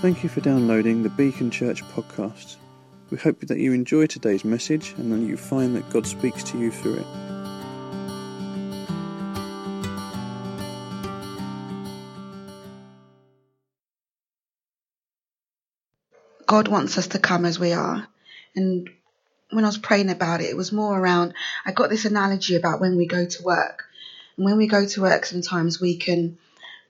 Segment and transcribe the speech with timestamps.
[0.00, 2.54] Thank you for downloading the Beacon Church podcast.
[3.10, 6.58] We hope that you enjoy today's message and that you find that God speaks to
[6.58, 7.06] you through it.
[16.46, 18.06] God wants us to come as we are.
[18.54, 18.88] And
[19.50, 21.34] when I was praying about it, it was more around,
[21.66, 23.86] I got this analogy about when we go to work.
[24.36, 26.38] And when we go to work, sometimes we can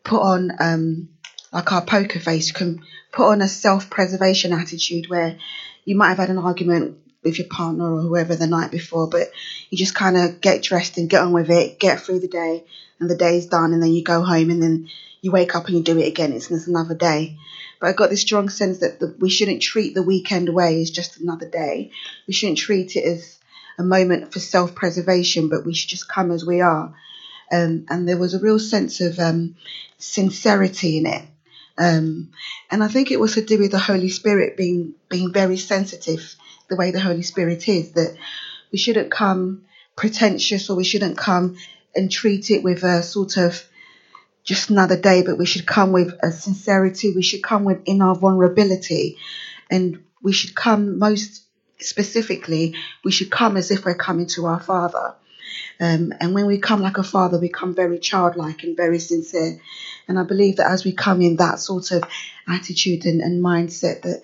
[0.04, 1.09] put on, um,
[1.52, 2.80] like our poker face, you can
[3.12, 5.36] put on a self preservation attitude where
[5.84, 9.28] you might have had an argument with your partner or whoever the night before, but
[9.70, 12.64] you just kind of get dressed and get on with it, get through the day,
[13.00, 14.88] and the day's done, and then you go home and then
[15.20, 16.32] you wake up and you do it again.
[16.32, 17.36] It's, it's another day.
[17.80, 20.90] But I got this strong sense that the, we shouldn't treat the weekend away as
[20.90, 21.90] just another day.
[22.26, 23.38] We shouldn't treat it as
[23.78, 26.92] a moment for self preservation, but we should just come as we are.
[27.50, 29.54] Um, and there was a real sense of um,
[29.98, 31.22] sincerity in it.
[31.78, 32.32] Um,
[32.70, 36.34] and I think it was to do with the Holy Spirit being being very sensitive,
[36.68, 38.16] the way the Holy Spirit is, that
[38.72, 39.62] we shouldn't come
[39.96, 41.56] pretentious or we shouldn't come
[41.94, 43.62] and treat it with a sort of
[44.44, 47.12] just another day, but we should come with a sincerity.
[47.14, 49.18] We should come with in our vulnerability,
[49.70, 51.44] and we should come most
[51.78, 52.74] specifically.
[53.04, 55.14] We should come as if we're coming to our Father.
[55.80, 59.60] Um, and when we come like a father, we come very childlike and very sincere.
[60.06, 62.05] And I believe that as we come in that sort of
[62.46, 64.22] attitude and, and mindset, that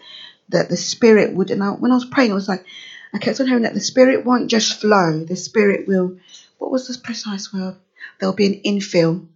[0.50, 1.50] that the Spirit would.
[1.50, 2.64] And I, when I was praying, it was like
[3.12, 5.24] I kept on hearing that the Spirit won't just flow.
[5.24, 6.18] The Spirit will.
[6.58, 7.76] What was the precise word?
[8.18, 9.26] There'll be an infill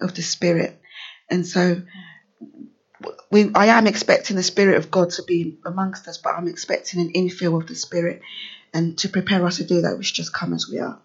[0.00, 0.80] of the Spirit.
[1.28, 1.82] And so
[3.30, 7.00] we, I am expecting the Spirit of God to be amongst us, but I'm expecting
[7.00, 8.22] an infill of the Spirit.
[8.72, 11.00] And to prepare us to do that, we should just come as we are.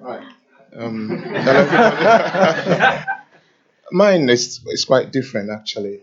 [0.00, 0.26] Right.
[0.74, 1.08] Um,
[3.92, 6.02] mine is, is quite different, actually.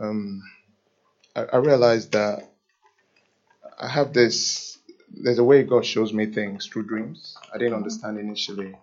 [0.00, 0.42] Um,
[1.34, 2.50] I, I realized that
[3.78, 7.36] I have this there's a way God shows me things through dreams.
[7.52, 8.74] I didn't understand initially.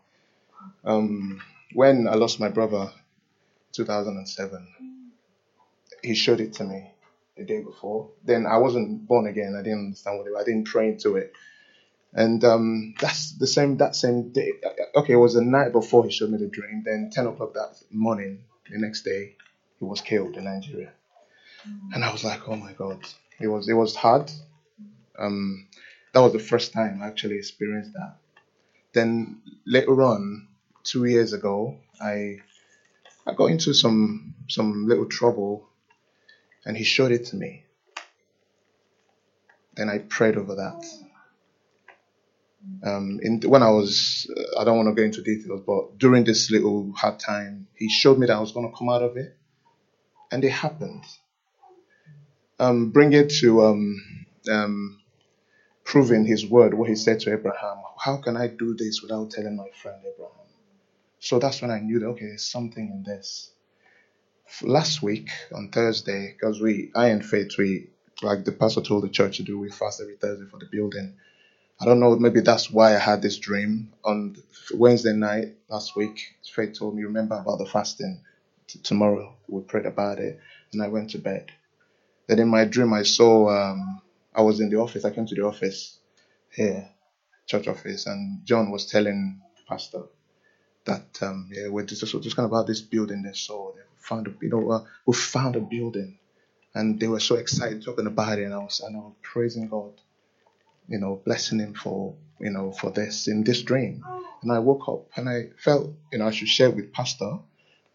[0.84, 1.42] Um,
[1.74, 2.92] when I lost my brother,
[3.74, 4.68] 2007,
[6.02, 6.93] he showed it to me
[7.38, 8.12] the day before.
[8.24, 9.56] Then I wasn't born again.
[9.58, 10.34] I didn't understand what it.
[10.40, 11.34] I didn't pray into it.
[12.14, 14.54] And um, that's the same that same day.
[14.96, 16.84] Okay, it was the night before he showed me the dream.
[16.86, 19.36] Then 10 o'clock that morning, the next day,
[19.80, 20.92] he was killed in Nigeria.
[21.94, 23.00] And I was like, oh my God.
[23.40, 24.32] It was it was hard.
[25.18, 25.68] Um,
[26.14, 28.18] that was the first time I actually experienced that.
[28.94, 30.48] Then later on,
[30.84, 32.38] two years ago, I
[33.26, 35.68] I got into some some little trouble,
[36.66, 37.64] and he showed it to me.
[39.76, 40.86] Then I prayed over that.
[42.84, 46.24] Um, in, when I was, uh, I don't want to go into details, but during
[46.24, 49.18] this little hard time, he showed me that I was going to come out of
[49.18, 49.34] it,
[50.32, 51.04] and it happened.
[52.60, 54.02] Um, bring it to um,
[54.50, 54.98] um,
[55.84, 57.78] proving his word, what he said to Abraham.
[58.00, 60.48] How can I do this without telling my friend Abraham?
[61.20, 63.52] So that's when I knew that, okay, there's something in this.
[64.64, 67.88] Last week on Thursday, because we, I and Faith, we,
[68.24, 71.14] like the pastor told the church to do, we fast every Thursday for the building.
[71.82, 73.94] I don't know, maybe that's why I had this dream.
[74.06, 74.36] On
[74.74, 78.22] Wednesday night last week, Faith told me, remember about the fasting.
[78.68, 80.40] T- tomorrow, we prayed about it,
[80.74, 81.46] and I went to bed.
[82.28, 84.02] Then in my dream, I saw um,
[84.36, 85.06] I was in the office.
[85.06, 86.00] I came to the office
[86.52, 86.90] here,
[87.48, 90.04] church office, and John was telling Pastor
[90.86, 93.72] that um, yeah, we're just, just kind of about this building they saw.
[93.74, 96.20] They found, a, you know, uh, we found a building,
[96.76, 99.70] and they were so excited talking about it, and I was, and I was praising
[99.70, 99.94] God,
[100.88, 104.04] you know, blessing Him for, you know, for this in this dream.
[104.44, 107.40] And I woke up and I felt, you know, I should share with Pastor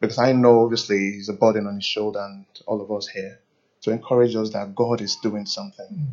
[0.00, 3.40] because I know obviously he's a burden on his shoulder and all of us here
[3.82, 6.08] to encourage us that God is doing something.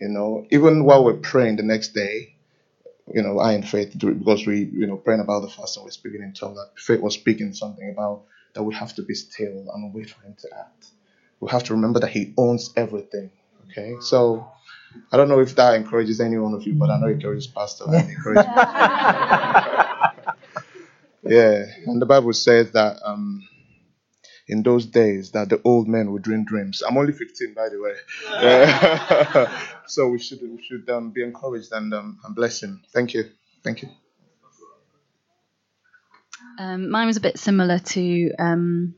[0.00, 2.36] You know, even while we're praying the next day,
[3.14, 5.90] you know, I in faith because we, you know, praying about the fast and we're
[5.92, 6.56] speaking in tongues.
[6.58, 8.24] That faith was speaking something about
[8.56, 10.86] that we have to be still and wait for Him to act.
[11.40, 13.30] We have to remember that He owns everything.
[13.70, 14.50] Okay, so
[15.12, 17.46] I don't know if that encourages any one of you, but I know it encourages
[17.46, 18.46] Pastor and encourages.
[21.22, 23.46] yeah, and the Bible says that um,
[24.48, 26.82] in those days that the old men would dream dreams.
[26.86, 27.94] I'm only 15, by the way.
[28.30, 29.50] Yeah.
[29.86, 32.82] so we should we should um, be encouraged and um, and bless him.
[32.92, 33.24] Thank you.
[33.62, 33.88] Thank you.
[36.58, 38.94] Um, mine was a bit similar to um,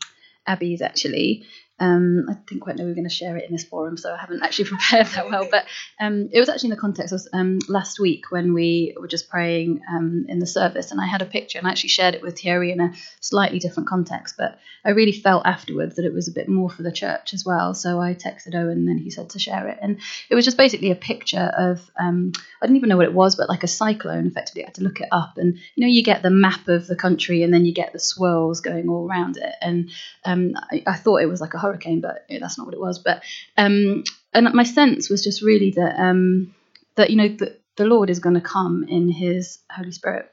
[0.47, 1.45] Abby's actually.
[1.81, 4.13] Um, I didn't quite know we were going to share it in this forum, so
[4.13, 5.47] I haven't actually prepared that well.
[5.51, 5.65] But
[6.01, 9.29] um, it was actually in the context of um, last week when we were just
[9.29, 12.23] praying um, in the service, and I had a picture and I actually shared it
[12.23, 14.35] with Thierry in a slightly different context.
[14.37, 17.45] But I really felt afterwards that it was a bit more for the church as
[17.45, 17.75] well.
[17.75, 20.01] So I texted Owen, and then he said to share it, and
[20.31, 23.37] it was just basically a picture of um, I didn't even know what it was,
[23.37, 24.27] but like a cyclone.
[24.27, 26.87] Effectively, I had to look it up, and you know, you get the map of
[26.87, 29.91] the country, and then you get the swirls going all around it, and
[30.25, 32.99] um, I, I thought it was like a hurricane, but that's not what it was.
[32.99, 33.23] But
[33.57, 36.55] um, and my sense was just really that um,
[36.97, 40.31] that you know the, the Lord is going to come in His Holy Spirit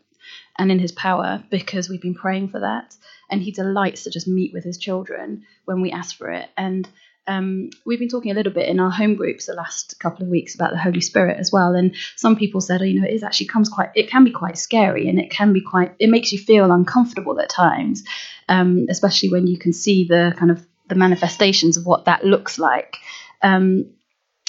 [0.57, 2.95] and in His power because we've been praying for that,
[3.29, 6.49] and He delights to just meet with His children when we ask for it.
[6.57, 6.87] And
[7.27, 10.29] um, we've been talking a little bit in our home groups the last couple of
[10.29, 11.73] weeks about the Holy Spirit as well.
[11.73, 14.31] And some people said, oh, you know, it is actually comes quite, it can be
[14.31, 18.03] quite scary and it can be quite, it makes you feel uncomfortable at times,
[18.47, 22.59] um, especially when you can see the kind of the manifestations of what that looks
[22.59, 22.97] like.
[23.41, 23.91] Um,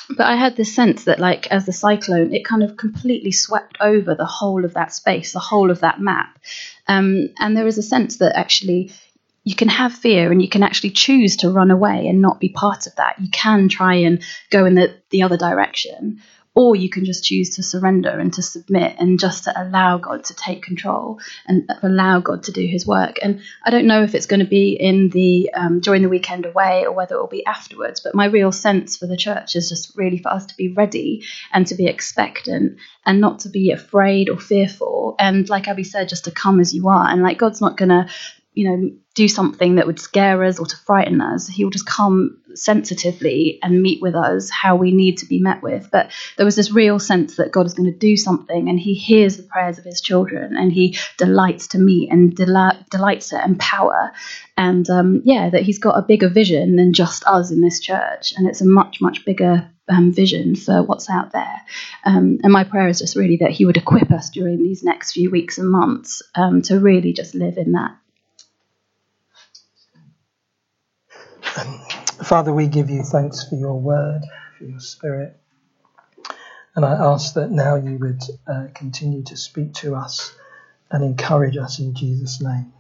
[0.08, 3.76] but I had this sense that, like, as the cyclone, it kind of completely swept
[3.80, 6.38] over the whole of that space, the whole of that map.
[6.86, 8.92] Um, and there was a sense that actually
[9.42, 12.48] you can have fear and you can actually choose to run away and not be
[12.48, 13.20] part of that.
[13.20, 16.20] You can try and go in the, the other direction
[16.56, 20.24] or you can just choose to surrender and to submit and just to allow God
[20.24, 23.18] to take control and allow God to do His work.
[23.22, 26.46] And I don't know if it's going to be in the um, during the weekend
[26.46, 28.00] away or whether it will be afterwards.
[28.00, 31.24] But my real sense for the church is just really for us to be ready
[31.52, 35.14] and to be expectant and not to be afraid or fearful.
[35.18, 37.06] And like Abby said, just to come as you are.
[37.06, 38.08] And like God's not going to
[38.56, 41.46] you know, do something that would scare us or to frighten us.
[41.46, 45.62] He will just come sensitively and meet with us how we need to be met
[45.62, 45.90] with.
[45.92, 48.94] But there was this real sense that God is going to do something and he
[48.94, 54.12] hears the prayers of his children and he delights to meet and delights to empower.
[54.56, 58.32] And um, yeah, that he's got a bigger vision than just us in this church.
[58.38, 61.60] And it's a much, much bigger um, vision for what's out there.
[62.04, 65.12] Um, and my prayer is just really that He would equip us during these next
[65.12, 67.96] few weeks and months um, to really just live in that
[72.24, 74.22] Father, we give you thanks for your word,
[74.58, 75.36] for your spirit.
[76.74, 80.34] And I ask that now you would uh, continue to speak to us
[80.90, 82.72] and encourage us in Jesus' name.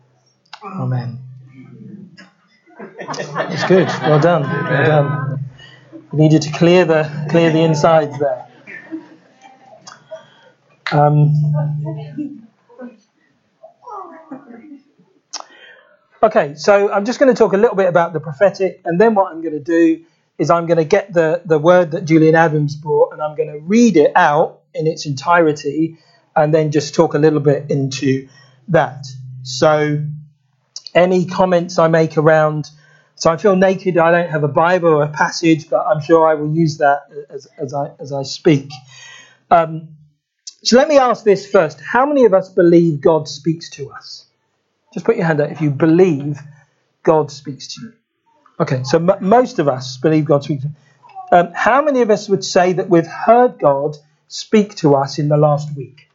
[0.64, 1.20] Amen.
[2.78, 3.86] It's good.
[4.02, 4.42] Well done.
[4.42, 5.40] Well done.
[6.12, 8.46] We needed to clear the clear the insides there.
[10.92, 12.45] Um,
[16.22, 19.14] Okay, so I'm just going to talk a little bit about the prophetic, and then
[19.14, 20.02] what I'm going to do
[20.38, 23.50] is I'm going to get the, the word that Julian Adams brought, and I'm going
[23.50, 25.98] to read it out in its entirety,
[26.34, 28.28] and then just talk a little bit into
[28.68, 29.06] that.
[29.42, 30.04] So,
[30.94, 32.70] any comments I make around,
[33.16, 36.26] so I feel naked, I don't have a Bible or a passage, but I'm sure
[36.26, 38.70] I will use that as, as, I, as I speak.
[39.50, 39.88] Um,
[40.62, 44.25] so, let me ask this first How many of us believe God speaks to us?
[44.96, 46.40] Just put your hand up if you believe
[47.02, 47.92] God speaks to you.
[48.58, 50.70] Okay, so m- most of us believe God speaks to
[51.32, 53.98] um, how many of us would say that we've heard God
[54.28, 56.08] speak to us in the last week?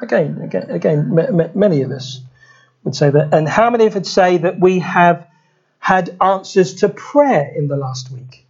[0.00, 2.20] Again, again, again m- m- many of us
[2.84, 3.34] would say that.
[3.34, 5.26] And how many of us would say that we have
[5.80, 8.46] had answers to prayer in the last week?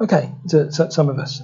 [0.00, 1.42] Okay, so, so some of us.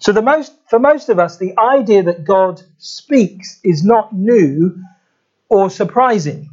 [0.00, 4.82] So the most, for most of us, the idea that God speaks is not new
[5.48, 6.50] or surprising.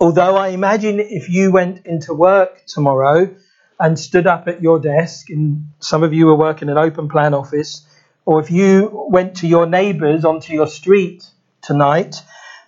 [0.00, 3.34] Although I imagine if you went into work tomorrow
[3.78, 7.08] and stood up at your desk, and some of you are working in an open
[7.08, 7.86] plan office,
[8.24, 11.24] or if you went to your neighbours onto your street
[11.62, 12.16] tonight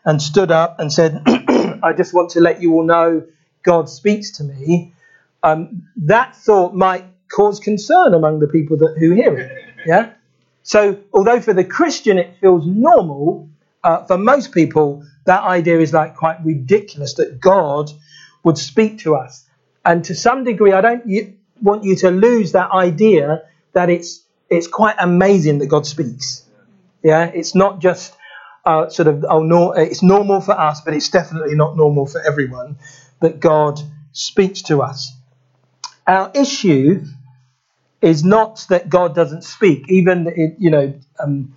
[0.04, 3.25] and stood up and said, I just want to let you all know
[3.62, 4.94] God speaks to me,
[5.42, 9.67] um, that thought might cause concern among the people that, who hear it.
[9.87, 10.12] Yeah?
[10.62, 13.49] So, although for the Christian it feels normal,
[13.82, 17.90] uh, for most people that idea is like quite ridiculous that God
[18.44, 19.44] would speak to us.
[19.85, 21.04] And to some degree, I don't
[21.62, 23.42] want you to lose that idea
[23.73, 26.44] that it's it's quite amazing that God speaks.
[27.02, 28.14] Yeah, it's not just
[28.64, 32.20] uh, sort of oh no, it's normal for us, but it's definitely not normal for
[32.20, 32.76] everyone
[33.20, 33.80] that God
[34.12, 35.12] speaks to us.
[36.06, 37.04] Our issue
[38.00, 39.90] is not that God doesn't speak.
[39.90, 41.56] Even, it, you know, um,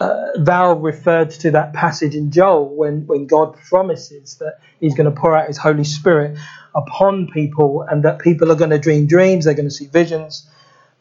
[0.00, 5.12] uh, Val referred to that passage in Joel when, when God promises that he's going
[5.12, 6.38] to pour out his Holy Spirit
[6.74, 10.48] upon people and that people are going to dream dreams, they're going to see visions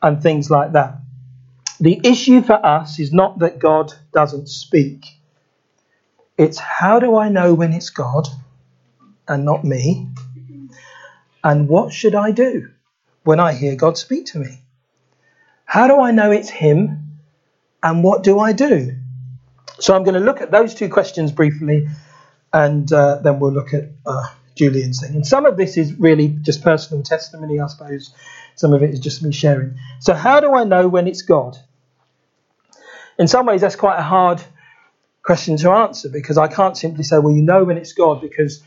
[0.01, 0.95] and things like that.
[1.79, 5.05] The issue for us is not that God doesn't speak.
[6.37, 8.27] It's how do I know when it's God
[9.27, 10.07] and not me?
[11.43, 12.69] And what should I do
[13.23, 14.61] when I hear God speak to me?
[15.75, 17.20] How do I know it's Him?
[17.84, 18.96] And what do I do?
[19.77, 21.89] So I'm going to look at those two questions briefly,
[22.53, 24.24] and uh, then we'll look at uh,
[24.55, 25.15] Julian's thing.
[25.15, 28.15] And some of this is really just personal testimony, I suppose.
[28.55, 29.77] Some of it is just me sharing.
[30.00, 31.58] So, how do I know when it's God?
[33.20, 34.41] In some ways, that's quite a hard
[35.24, 38.63] question to answer because I can't simply say, well, you know when it's God because,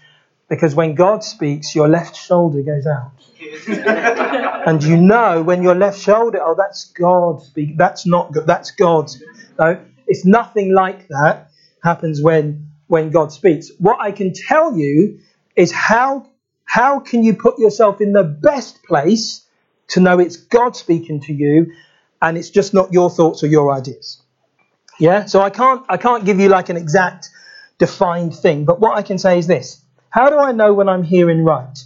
[0.49, 3.13] because when God speaks, your left shoulder goes out.
[4.67, 7.77] and you know when your left shoulder, oh, that's God speak.
[7.77, 8.47] That's not good.
[8.47, 9.11] That's God.
[9.59, 11.51] No, it's nothing like that
[11.83, 13.71] happens when when God speaks.
[13.79, 15.21] What I can tell you
[15.55, 16.27] is how
[16.65, 19.47] how can you put yourself in the best place
[19.89, 21.73] to know it's God speaking to you
[22.21, 24.23] and it's just not your thoughts or your ideas.
[24.99, 25.27] Yeah?
[25.27, 27.29] So I can't I can't give you like an exact
[27.79, 29.83] defined thing, but what I can say is this.
[30.11, 31.79] How do I know when I'm hearing right?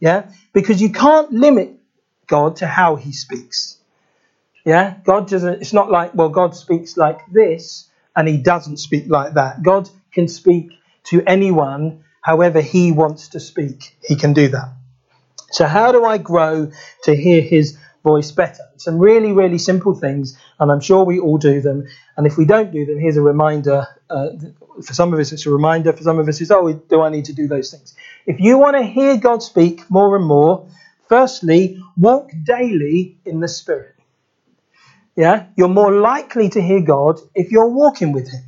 [0.00, 0.30] Yeah?
[0.52, 1.78] Because you can't limit
[2.26, 3.78] God to how he speaks.
[4.64, 4.96] Yeah?
[5.04, 9.34] God doesn't it's not like, well, God speaks like this and he doesn't speak like
[9.34, 9.62] that.
[9.62, 10.70] God can speak
[11.04, 13.96] to anyone however he wants to speak.
[14.02, 14.72] He can do that.
[15.50, 16.70] So how do I grow
[17.04, 18.62] to hear his voice better.
[18.76, 21.86] Some really, really simple things, and I'm sure we all do them.
[22.16, 23.86] And if we don't do them, here's a reminder.
[24.08, 24.30] Uh,
[24.82, 25.92] for some of us, it's a reminder.
[25.92, 27.94] For some of us, it's, oh, do I need to do those things?
[28.26, 30.68] If you want to hear God speak more and more,
[31.08, 33.94] firstly, walk daily in the Spirit.
[35.16, 35.46] Yeah?
[35.56, 38.44] You're more likely to hear God if you're walking with Him.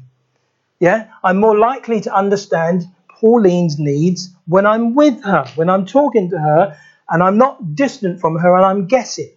[0.78, 1.08] Yeah?
[1.24, 6.38] I'm more likely to understand Pauline's needs when I'm with her, when I'm talking to
[6.38, 6.78] her,
[7.08, 9.30] and I'm not distant from her and I'm guessing.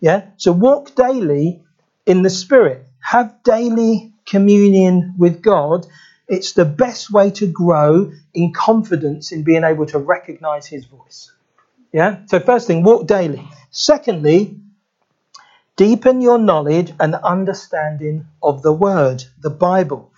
[0.00, 0.26] Yeah?
[0.36, 1.62] So walk daily
[2.06, 2.86] in the Spirit.
[3.00, 5.86] Have daily communion with God.
[6.28, 11.32] It's the best way to grow in confidence in being able to recognize His voice.
[11.92, 12.26] Yeah?
[12.26, 13.48] So, first thing, walk daily.
[13.70, 14.60] Secondly,
[15.76, 20.12] deepen your knowledge and understanding of the Word, the Bible,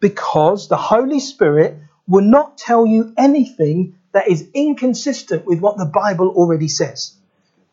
[0.00, 1.76] because the Holy Spirit
[2.08, 7.14] will not tell you anything that is inconsistent with what the Bible already says.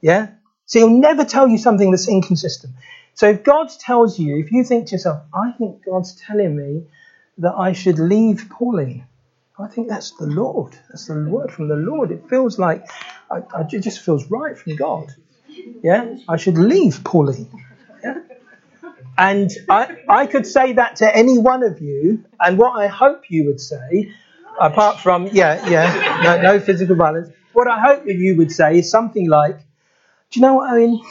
[0.01, 0.27] Yeah?
[0.67, 2.73] So he'll never tell you something that's inconsistent.
[3.13, 6.83] So if God tells you, if you think to yourself, I think God's telling me
[7.39, 9.05] that I should leave Pauline,
[9.57, 10.73] I think that's the Lord.
[10.89, 12.11] That's the word from the Lord.
[12.11, 12.85] It feels like,
[13.31, 15.11] I, I, it just feels right from God.
[15.81, 16.15] Yeah?
[16.27, 17.49] I should leave Pauline.
[19.17, 23.31] And I, I could say that to any one of you, and what I hope
[23.31, 24.13] you would say
[24.59, 27.29] apart from, yeah, yeah, no, no physical violence.
[27.53, 29.57] What I hope that you would say is something like,
[30.31, 31.01] do you know what, I mean?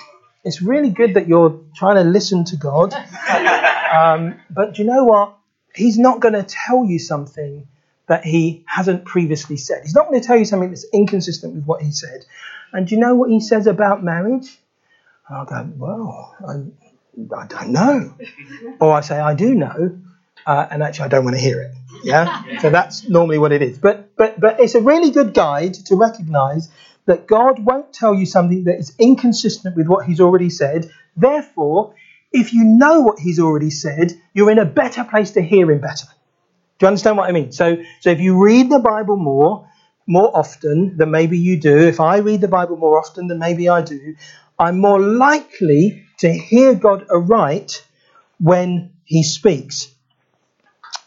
[0.44, 2.94] It's really good that you're trying to listen to God.
[3.86, 5.36] Um, but do you know what?
[5.72, 7.68] He's not going to tell you something
[8.08, 9.82] that he hasn't previously said.
[9.84, 12.26] He's not going to tell you something that's inconsistent with what he said.
[12.72, 14.58] And do you know what he says about marriage?
[15.28, 18.14] And I'll go, well, I, I don't know.
[18.80, 20.00] Or I say, I do know
[20.46, 21.72] uh, and actually I don't want to hear it.
[22.04, 23.78] Yeah, so that's normally what it is.
[23.78, 26.68] But but but it's a really good guide to recognise
[27.06, 30.90] that God won't tell you something that is inconsistent with what He's already said.
[31.16, 31.94] Therefore,
[32.32, 35.80] if you know what He's already said, you're in a better place to hear Him
[35.80, 36.06] better.
[36.78, 37.52] Do you understand what I mean?
[37.52, 39.68] So so if you read the Bible more
[40.06, 43.68] more often than maybe you do, if I read the Bible more often than maybe
[43.68, 44.14] I do,
[44.58, 47.84] I'm more likely to hear God aright
[48.38, 49.88] when He speaks.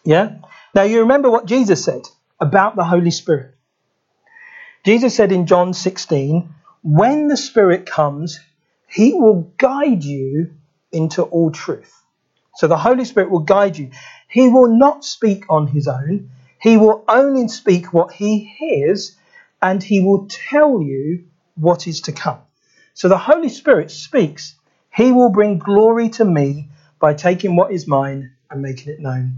[0.04, 0.38] Yeah?
[0.74, 2.02] Now you remember what Jesus said
[2.40, 3.56] about the Holy Spirit.
[4.84, 6.50] Jesus said in John 16,
[6.84, 8.40] when the Spirit comes,
[8.88, 10.52] he will guide you
[10.92, 11.94] into all truth.
[12.56, 13.92] So the Holy Spirit will guide you.
[14.28, 16.32] He will not speak on his own.
[16.62, 19.16] He will only speak what he hears
[19.62, 22.40] and he will tell you what is to come.
[22.94, 24.56] So the Holy Spirit speaks.
[24.94, 26.70] He will bring glory to me
[27.00, 29.36] by taking what is mine and making it known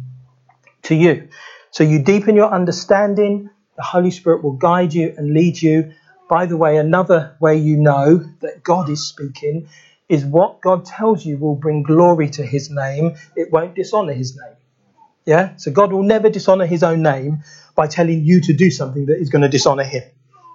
[0.83, 1.29] to you.
[1.71, 3.50] So you deepen your understanding,
[3.81, 5.93] the Holy Spirit will guide you and lead you.
[6.29, 9.69] By the way, another way you know that God is speaking
[10.07, 13.15] is what God tells you will bring glory to his name.
[13.35, 14.55] It won't dishonor his name.
[15.25, 15.55] Yeah?
[15.55, 17.39] So God will never dishonor his own name
[17.75, 20.03] by telling you to do something that is going to dishonor him.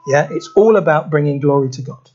[0.07, 0.29] Yeah?
[0.31, 2.09] It's all about bringing glory to God.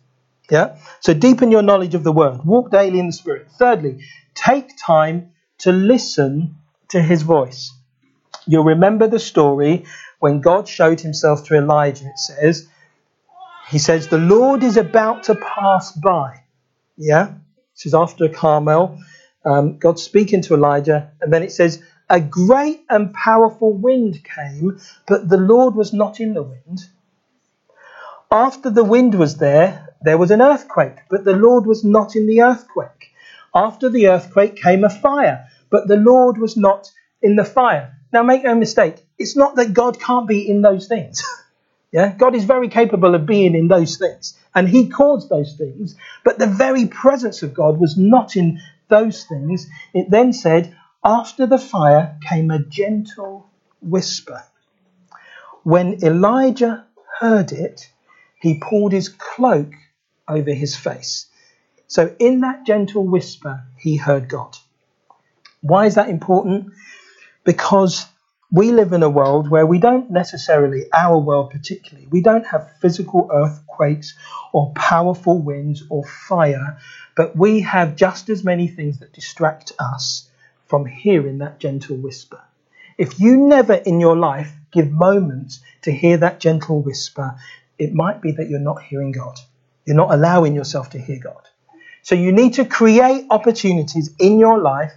[0.49, 0.77] Yeah?
[1.01, 2.45] So deepen your knowledge of the word.
[2.45, 3.49] Walk daily in the spirit.
[3.59, 6.55] Thirdly, take time to listen
[6.87, 7.73] to his voice.
[8.48, 9.86] You'll remember the story
[10.19, 12.05] when God showed himself to Elijah.
[12.05, 12.67] It says,
[13.69, 16.43] He says, The Lord is about to pass by.
[16.98, 17.33] Yeah?
[17.75, 19.00] This is after Carmel.
[19.43, 21.12] Um, God speaking to Elijah.
[21.21, 26.19] And then it says, A great and powerful wind came, but the Lord was not
[26.19, 26.81] in the wind.
[28.31, 32.27] After the wind was there, there was an earthquake, but the Lord was not in
[32.27, 33.12] the earthquake.
[33.53, 36.89] After the earthquake came a fire, but the Lord was not
[37.21, 37.98] in the fire.
[38.11, 41.23] Now, make no mistake, it's not that God can't be in those things.
[41.91, 45.95] yeah, God is very capable of being in those things, and He caused those things,
[46.23, 49.67] but the very presence of God was not in those things.
[49.93, 53.49] It then said, After the fire came a gentle
[53.81, 54.43] whisper.
[55.63, 56.85] When Elijah
[57.19, 57.89] heard it,
[58.39, 59.71] he pulled his cloak
[60.27, 61.27] over his face.
[61.87, 64.57] So, in that gentle whisper, he heard God.
[65.61, 66.71] Why is that important?
[67.43, 68.05] Because
[68.51, 72.71] we live in a world where we don't necessarily, our world particularly, we don't have
[72.81, 74.13] physical earthquakes
[74.51, 76.77] or powerful winds or fire,
[77.15, 80.29] but we have just as many things that distract us
[80.67, 82.41] from hearing that gentle whisper.
[82.98, 87.36] If you never in your life give moments to hear that gentle whisper,
[87.79, 89.39] it might be that you're not hearing God.
[89.86, 91.41] You're not allowing yourself to hear God.
[92.03, 94.93] So you need to create opportunities in your life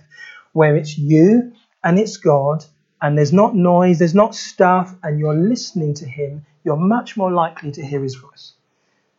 [0.52, 1.53] where it's you
[1.84, 2.64] and it's God
[3.04, 7.30] and there's not noise, there's not stuff, and you're listening to Him, you're much more
[7.30, 8.54] likely to hear His voice.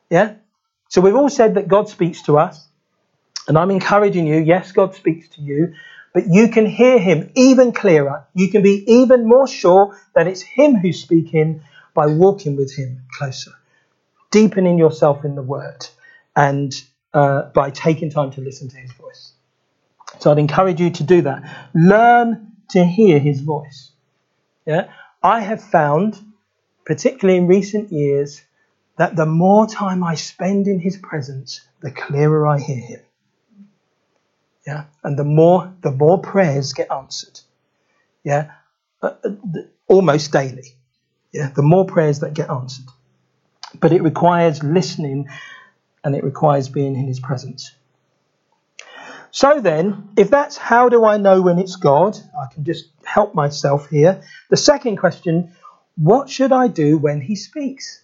[0.10, 0.34] Yeah?
[0.90, 2.68] So we've all said that God speaks to us,
[3.48, 5.76] and I'm encouraging you, yes, God speaks to you,
[6.16, 8.26] but you can hear Him even clearer.
[8.34, 11.62] You can be even more sure that it's Him who's speaking
[11.94, 13.52] by walking with Him closer,
[14.32, 15.86] deepening yourself in the Word,
[16.36, 16.74] and
[17.14, 19.34] uh, by taking time to listen to His voice.
[20.20, 21.44] So I'd encourage you to do that.
[21.76, 23.92] Learn to hear His voice.
[24.66, 24.90] Yeah,
[25.22, 26.20] I have found,
[26.86, 28.44] particularly in recent years,
[28.98, 33.00] that the more time I spend in His presence, the clearer I hear Him.
[34.66, 37.40] Yeah, and the more the more prayers get answered.
[38.24, 38.52] Yeah,
[39.02, 39.12] uh,
[39.88, 40.74] almost daily.
[41.32, 42.86] Yeah, the more prayers that get answered.
[43.80, 45.28] But it requires listening
[46.04, 47.72] and it requires being in his presence.
[49.36, 53.36] So then, if that's how do I know when it's God, I can just help
[53.36, 54.22] myself here.
[54.50, 55.52] The second question,
[55.98, 58.02] what should I do when he speaks?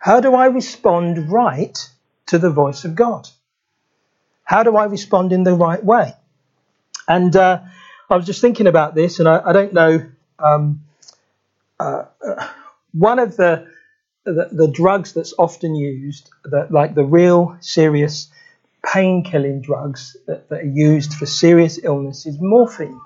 [0.00, 1.78] How do I respond right
[2.26, 3.28] to the voice of God?
[4.42, 6.14] How do I respond in the right way?
[7.06, 7.60] And uh,
[8.10, 10.04] I was just thinking about this, and I, I don't know
[10.40, 10.82] um,
[11.78, 12.06] uh,
[12.90, 13.68] one of the,
[14.24, 18.32] the, the drugs that's often used, that like the real serious
[18.92, 23.00] pain killing drugs that, that are used for serious illness, is morphine.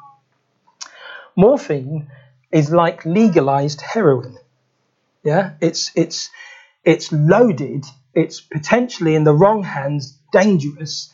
[1.37, 2.11] Morphine
[2.51, 4.37] is like legalized heroin.
[5.23, 6.31] Yeah, it's it's
[6.85, 7.85] it's loaded.
[8.14, 11.12] It's potentially in the wrong hands dangerous,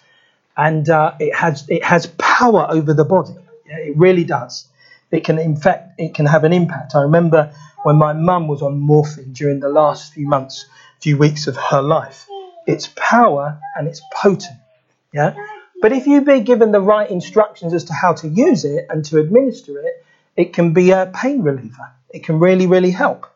[0.56, 3.34] and uh, it has it has power over the body.
[3.66, 4.68] Yeah, it really does
[5.14, 6.94] it can in fact it can have an impact.
[6.94, 10.66] I remember when my mum was on morphine during the last few months,
[11.00, 12.26] few weeks of her life.
[12.66, 14.58] It's power and it's potent.
[15.12, 15.34] Yeah?
[15.80, 19.04] But if you be given the right instructions as to how to use it and
[19.06, 20.04] to administer it,
[20.36, 21.92] it can be a pain reliever.
[22.10, 23.26] It can really, really help.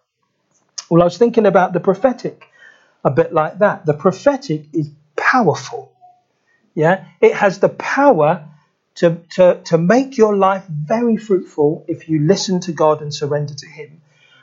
[0.89, 2.49] Well, I was thinking about the prophetic
[3.05, 3.87] a bit like that.
[3.87, 5.93] The prophetic is powerful.
[6.75, 7.05] Yeah?
[7.21, 8.49] It has the power
[8.97, 13.55] to, to, to make your life very fruitful if you listen to God and surrender
[13.55, 14.01] to Him.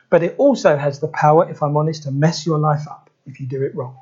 [0.10, 3.39] But it also has the power, if I'm honest, to mess your life up if
[3.39, 3.98] you do it wrong.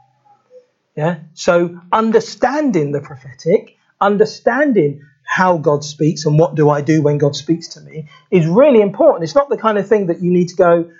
[0.95, 1.19] Yeah?
[1.33, 7.35] So understanding the prophetic, understanding how God speaks and what do I do when God
[7.35, 9.23] speaks to me is really important.
[9.23, 10.91] It's not the kind of thing that you need to go,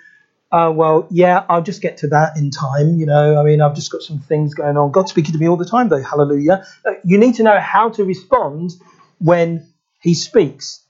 [0.52, 2.96] uh, well, yeah, I'll just get to that in time.
[2.96, 4.92] You know, I mean, I've just got some things going on.
[4.92, 6.02] God's speaking to me all the time, though.
[6.02, 6.66] Hallelujah.
[6.86, 8.72] Uh, you need to know how to respond
[9.20, 9.68] when
[10.00, 10.82] he speaks.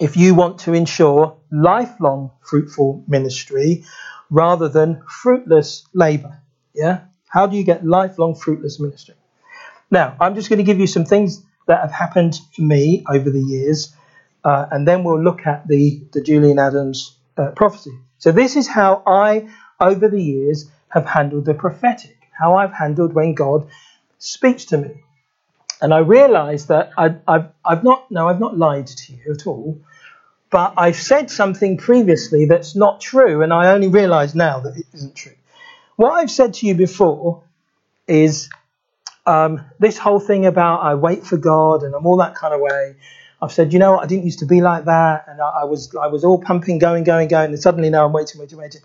[0.00, 3.84] If you want to ensure lifelong fruitful ministry
[4.30, 6.40] rather than fruitless labor.
[6.74, 7.02] Yeah?
[7.34, 9.16] How do you get lifelong fruitless ministry?
[9.90, 13.28] Now, I'm just going to give you some things that have happened for me over
[13.28, 13.92] the years,
[14.44, 17.98] uh, and then we'll look at the, the Julian Adams uh, prophecy.
[18.18, 19.48] So, this is how I,
[19.80, 23.68] over the years, have handled the prophetic, how I've handled when God
[24.20, 25.02] speaks to me.
[25.82, 29.44] And I realised that I, I've, I've not, no, I've not lied to you at
[29.48, 29.80] all,
[30.50, 34.86] but I've said something previously that's not true, and I only realise now that it
[34.92, 35.32] isn't true.
[35.96, 37.42] What I've said to you before
[38.06, 38.48] is
[39.26, 42.60] um, this whole thing about I wait for God and I'm all that kind of
[42.60, 42.96] way.
[43.40, 45.64] I've said, you know what, I didn't used to be like that, and I, I
[45.64, 48.80] was I was all pumping, going, going, going, and suddenly now I'm waiting, waiting, waiting.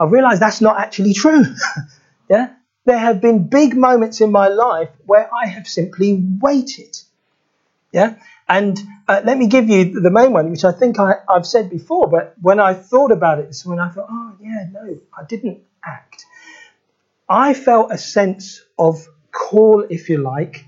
[0.00, 1.44] I've realised that's not actually true.
[2.30, 2.54] yeah,
[2.86, 6.96] there have been big moments in my life where I have simply waited.
[7.92, 8.14] Yeah?
[8.48, 11.68] And uh, let me give you the main one, which I think I, have said
[11.68, 15.24] before, but when I thought about it this morning, I thought, oh, yeah, no, I
[15.24, 16.24] didn't act.
[17.28, 20.64] I felt a sense of call, if you like,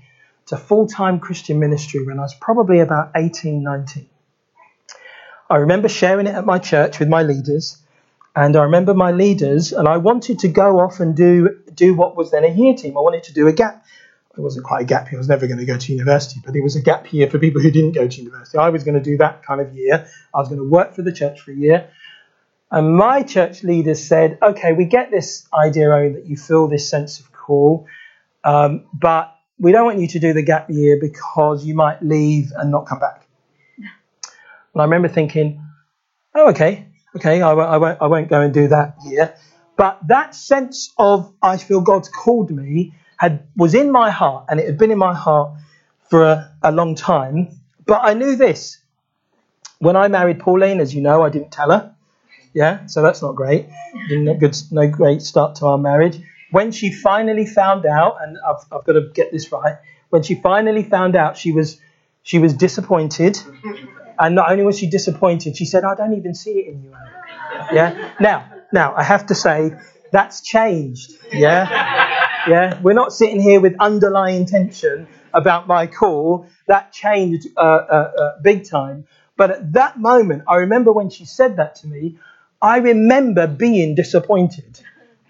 [0.47, 4.07] to full time Christian ministry when I was probably about 18, 19.
[5.49, 7.77] I remember sharing it at my church with my leaders,
[8.35, 12.15] and I remember my leaders, and I wanted to go off and do, do what
[12.15, 12.97] was then a year team.
[12.97, 13.85] I wanted to do a gap.
[14.37, 16.55] It wasn't quite a gap year, I was never going to go to university, but
[16.55, 18.57] it was a gap year for people who didn't go to university.
[18.57, 20.07] I was going to do that kind of year.
[20.33, 21.89] I was going to work for the church for a year.
[22.71, 27.19] And my church leaders said, okay, we get this idea, that you feel this sense
[27.19, 27.85] of call,
[28.45, 32.51] um, but we don't want you to do the gap year because you might leave
[32.55, 33.27] and not come back.
[33.77, 35.61] And I remember thinking,
[36.33, 39.35] oh, okay, okay, I won't, I won't, I won't go and do that year.
[39.75, 44.59] But that sense of I feel God's called me had was in my heart, and
[44.59, 45.51] it had been in my heart
[46.09, 47.59] for a, a long time.
[47.85, 48.77] But I knew this.
[49.79, 51.90] When I married Pauline, as you know, I didn't tell her.
[52.53, 53.67] Yeah, so that's not great.
[54.09, 56.19] No good, no great start to our marriage.
[56.51, 59.77] When she finally found out, and I've, I've got to get this right,
[60.09, 61.79] when she finally found out, she was
[62.23, 63.37] she was disappointed,
[64.19, 66.93] and not only was she disappointed, she said, "I don't even see it in you."
[66.93, 67.11] Alan."
[67.73, 68.11] Yeah.
[68.19, 69.71] Now, now I have to say
[70.11, 71.13] that's changed.
[71.31, 71.67] Yeah.
[72.47, 72.79] Yeah.
[72.81, 76.47] We're not sitting here with underlying tension about my call.
[76.67, 79.05] That changed uh, uh, uh, big time.
[79.37, 82.17] But at that moment, I remember when she said that to me,
[82.61, 84.79] I remember being disappointed.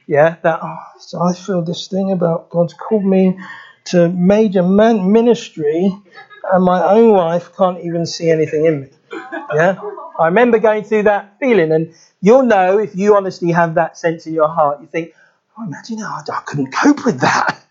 [0.06, 3.39] Yeah, that oh, so I feel this thing about God's called me
[3.86, 5.96] to major man- ministry,
[6.52, 8.88] and my own wife can't even see anything in me.
[9.54, 9.80] Yeah,
[10.20, 14.28] I remember going through that feeling, and you'll know if you honestly have that sense
[14.28, 14.82] in your heart.
[14.82, 15.13] You think,
[15.58, 17.63] oh, imagine I couldn't cope with that.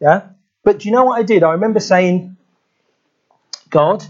[0.00, 0.28] Yeah,
[0.62, 1.42] but do you know what I did?
[1.42, 2.36] I remember saying,
[3.68, 4.04] God,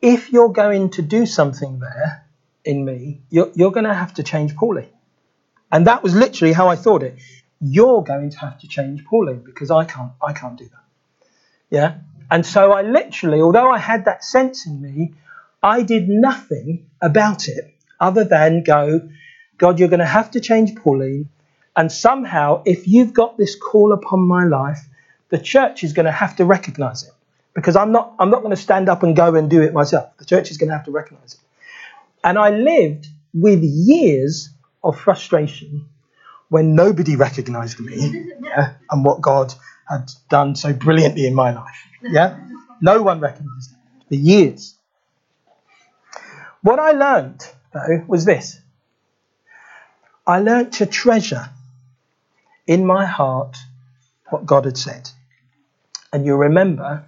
[0.00, 2.23] if you're going to do something there,
[2.64, 4.88] in me, you're, you're going to have to change Pauline.
[5.70, 7.18] And that was literally how I thought it.
[7.60, 10.84] You're going to have to change Pauline because I can't, I can't do that.
[11.70, 11.94] Yeah.
[12.30, 15.14] And so I literally, although I had that sense in me,
[15.62, 19.08] I did nothing about it other than go,
[19.58, 21.28] God, you're going to have to change Pauline.
[21.76, 24.80] And somehow, if you've got this call upon my life,
[25.30, 27.12] the church is going to have to recognize it
[27.54, 30.16] because I'm not, I'm not going to stand up and go and do it myself.
[30.18, 31.40] The church is going to have to recognize it.
[32.24, 34.48] And I lived with years
[34.82, 35.86] of frustration
[36.48, 39.52] when nobody recognized me yeah, and what God
[39.88, 41.76] had done so brilliantly in my life.
[42.02, 42.38] Yeah?
[42.80, 44.74] No one recognized me for years.
[46.62, 48.58] What I learned, though, was this
[50.26, 51.50] I learned to treasure
[52.66, 53.58] in my heart
[54.30, 55.10] what God had said.
[56.12, 57.04] And you remember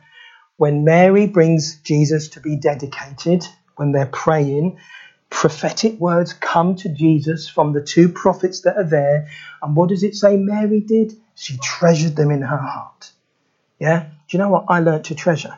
[0.58, 4.78] when Mary brings Jesus to be dedicated, when they're praying,
[5.30, 9.28] prophetic words come to Jesus from the two prophets that are there.
[9.62, 11.14] And what does it say Mary did?
[11.34, 13.12] She treasured them in her heart.
[13.78, 14.06] Yeah?
[14.28, 15.56] Do you know what I learned to treasure?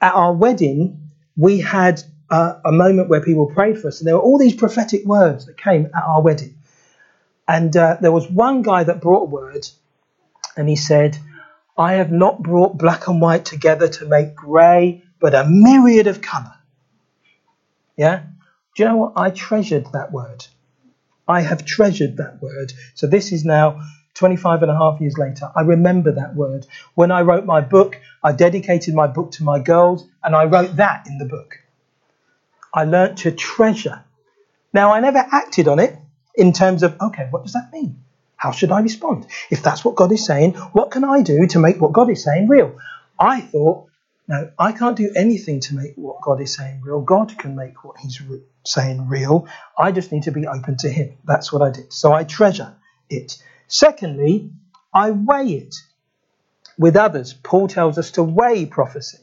[0.00, 4.16] At our wedding, we had a, a moment where people prayed for us, and there
[4.16, 6.56] were all these prophetic words that came at our wedding.
[7.48, 9.68] And uh, there was one guy that brought a word,
[10.56, 11.16] and he said,
[11.78, 16.20] I have not brought black and white together to make grey, but a myriad of
[16.20, 16.54] colour.
[17.96, 18.24] Yeah?
[18.76, 19.12] Do you know what?
[19.16, 20.46] I treasured that word.
[21.26, 22.74] I have treasured that word.
[22.94, 23.80] So this is now
[24.14, 25.50] 25 and a half years later.
[25.56, 26.66] I remember that word.
[26.94, 30.76] When I wrote my book, I dedicated my book to my girls, and I wrote
[30.76, 31.58] that in the book.
[32.72, 34.04] I learnt to treasure.
[34.74, 35.96] Now, I never acted on it
[36.34, 38.02] in terms of, okay, what does that mean?
[38.36, 39.26] How should I respond?
[39.50, 42.22] If that's what God is saying, what can I do to make what God is
[42.22, 42.78] saying real?
[43.18, 43.85] I thought,
[44.28, 47.00] no, I can't do anything to make what God is saying real.
[47.00, 48.20] God can make what He's
[48.64, 49.46] saying real.
[49.78, 51.16] I just need to be open to Him.
[51.24, 51.92] That's what I did.
[51.92, 52.74] So I treasure
[53.08, 53.40] it.
[53.68, 54.50] Secondly,
[54.92, 55.76] I weigh it
[56.78, 57.34] with others.
[57.34, 59.18] Paul tells us to weigh prophecy.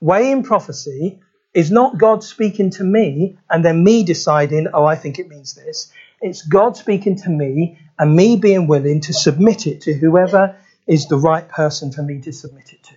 [0.00, 1.20] Weighing prophecy
[1.52, 5.54] is not God speaking to me and then me deciding, oh, I think it means
[5.54, 5.92] this.
[6.20, 11.08] It's God speaking to me and me being willing to submit it to whoever is
[11.08, 12.94] the right person for me to submit it to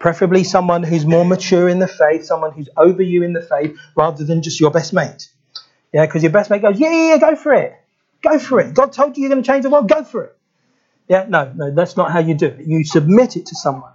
[0.00, 3.78] preferably someone who's more mature in the faith, someone who's over you in the faith,
[3.94, 5.28] rather than just your best mate.
[5.92, 7.74] Yeah, because your best mate goes, yeah, yeah, yeah, go for it.
[8.22, 8.74] Go for it.
[8.74, 10.36] God told you you're going to change the world, go for it.
[11.06, 12.66] Yeah, no, no, that's not how you do it.
[12.66, 13.92] You submit it to someone.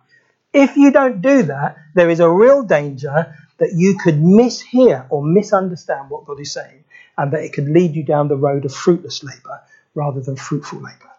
[0.54, 5.24] If you don't do that, there is a real danger that you could mishear or
[5.24, 6.84] misunderstand what God is saying,
[7.18, 9.62] and that it could lead you down the road of fruitless labour
[9.96, 11.12] rather than fruitful labour.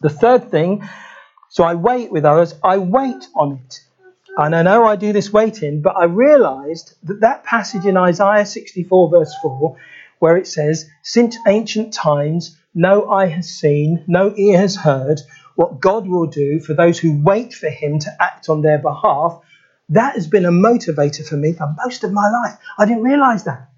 [0.00, 0.86] The third thing,
[1.48, 3.80] so I wait with others, I wait on it.
[4.36, 8.44] And I know I do this waiting, but I realized that that passage in Isaiah
[8.44, 9.76] 64, verse 4,
[10.18, 15.20] where it says, Since ancient times, no eye has seen, no ear has heard
[15.54, 19.40] what God will do for those who wait for Him to act on their behalf,
[19.88, 22.58] that has been a motivator for me for most of my life.
[22.78, 23.70] I didn't realize that.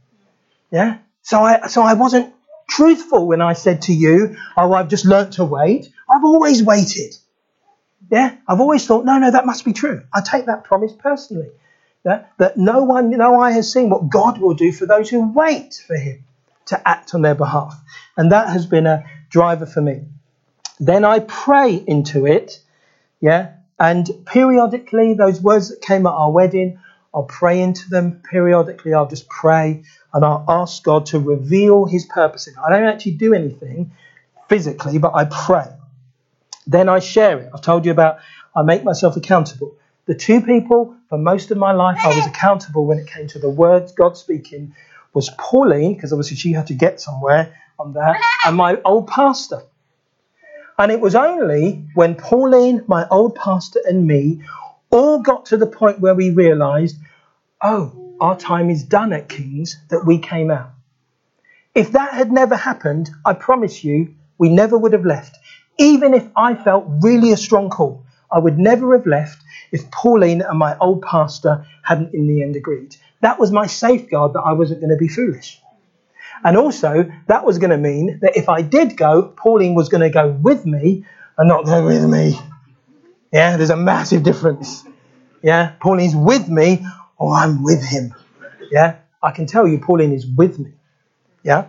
[0.72, 0.98] Yeah?
[1.22, 2.34] So I, so I wasn't
[2.68, 5.88] truthful when I said to you, oh, I've just learnt to wait.
[6.08, 7.14] I've always waited.
[8.10, 8.36] Yeah?
[8.46, 10.02] I've always thought, no, no, that must be true.
[10.12, 11.50] I take that promise personally.
[12.04, 12.24] Yeah?
[12.38, 15.82] That no one, no eye has seen what God will do for those who wait
[15.86, 16.24] for Him
[16.66, 17.74] to act on their behalf.
[18.16, 20.02] And that has been a driver for me.
[20.80, 22.60] Then I pray into it,
[23.20, 26.78] yeah, and periodically those words that came at our wedding,
[27.12, 28.22] I'll pray into them.
[28.28, 29.82] Periodically, I'll just pray
[30.12, 32.48] and I'll ask God to reveal His purpose.
[32.64, 33.92] I don't actually do anything
[34.48, 35.66] physically, but I pray.
[36.68, 37.50] Then I share it.
[37.52, 38.18] I've told you about
[38.54, 39.74] I make myself accountable.
[40.04, 43.38] The two people for most of my life I was accountable when it came to
[43.38, 44.74] the words God speaking
[45.14, 49.62] was Pauline, because obviously she had to get somewhere on that, and my old pastor.
[50.78, 54.42] And it was only when Pauline, my old pastor, and me
[54.90, 56.96] all got to the point where we realized,
[57.62, 60.70] oh, our time is done at King's, that we came out.
[61.74, 65.37] If that had never happened, I promise you, we never would have left.
[65.78, 70.42] Even if I felt really a strong call, I would never have left if Pauline
[70.42, 72.96] and my old pastor hadn't in the end agreed.
[73.20, 75.60] That was my safeguard that I wasn't going to be foolish.
[76.44, 80.02] And also, that was going to mean that if I did go, Pauline was going
[80.02, 81.04] to go with me
[81.36, 82.38] and not go with me.
[83.32, 84.84] Yeah, there's a massive difference.
[85.42, 86.84] Yeah, Pauline's with me
[87.16, 88.14] or I'm with him.
[88.70, 90.72] Yeah, I can tell you, Pauline is with me.
[91.42, 91.66] Yeah,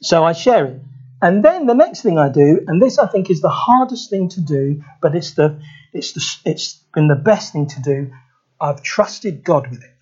[0.00, 0.80] so I share it.
[1.24, 4.28] And then the next thing I do, and this I think is the hardest thing
[4.28, 5.58] to do, but it's the
[5.94, 8.12] it's the it's been the best thing to do.
[8.60, 9.94] I've trusted God with it.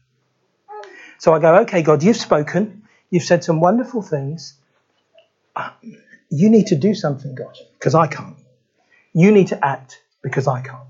[1.18, 2.82] So I go, okay, God, you've spoken.
[3.08, 4.54] You've said some wonderful things.
[5.54, 5.70] Uh,
[6.28, 8.35] you need to do something, God, because I can't.
[9.12, 10.88] You need to act because I can't.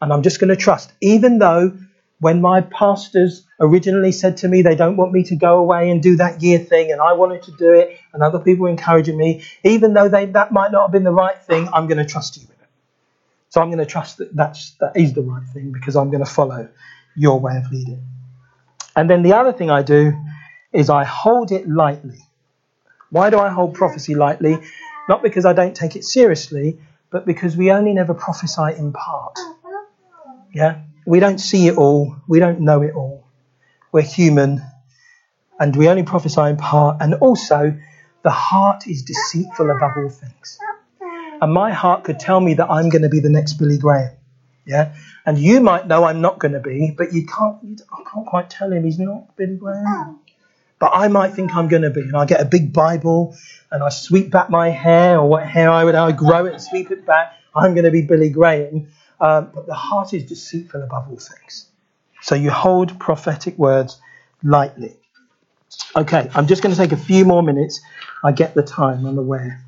[0.00, 1.76] And I'm just going to trust, even though
[2.24, 6.02] when my pastors originally said to me they don't want me to go away and
[6.02, 9.18] do that year thing, and I wanted to do it, and other people were encouraging
[9.18, 12.06] me, even though they, that might not have been the right thing, I'm going to
[12.06, 12.68] trust you with it.
[13.50, 16.24] So I'm going to trust that that's, that is the right thing because I'm going
[16.24, 16.66] to follow
[17.14, 18.02] your way of leading.
[18.96, 20.14] And then the other thing I do
[20.72, 22.20] is I hold it lightly.
[23.10, 24.56] Why do I hold prophecy lightly?
[25.10, 26.78] Not because I don't take it seriously,
[27.10, 29.38] but because we only never prophesy in part.
[30.54, 30.80] Yeah?
[31.06, 33.26] We don't see it all, we don't know it all.
[33.92, 34.62] We're human,
[35.60, 36.98] and we only prophesy in part.
[37.00, 37.78] And also,
[38.22, 40.58] the heart is deceitful above all things.
[41.40, 44.16] And my heart could tell me that I'm going to be the next Billy Graham.
[44.66, 44.94] Yeah?
[45.26, 48.26] And you might know I'm not going to be, but you can't, you, I can't
[48.26, 50.20] quite tell him he's not Billy Graham
[50.84, 52.02] but I might think I'm going to be.
[52.02, 53.34] And I get a big Bible
[53.70, 56.62] and I sweep back my hair or what hair I would, I grow it and
[56.62, 57.32] sweep it back.
[57.54, 58.88] I'm going to be Billy Graham.
[59.24, 61.70] Um, but the heart is deceitful above all things.
[62.20, 63.98] So you hold prophetic words
[64.42, 64.98] lightly.
[65.96, 67.80] Okay, I'm just going to take a few more minutes.
[68.22, 69.64] I get the time, I'm aware.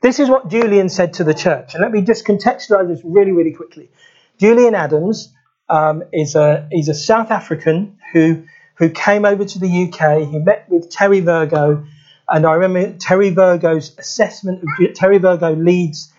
[0.00, 1.74] This is what Julian said to the church.
[1.74, 3.90] And let me just contextualize this really, really quickly.
[4.38, 5.30] Julian Adams
[5.68, 8.44] um, is a, he's a South African who
[8.76, 10.28] who came over to the UK.
[10.28, 11.86] He met with Terry Virgo,
[12.28, 14.62] and I remember Terry Virgo's assessment.
[14.62, 16.12] Of Terry Virgo leads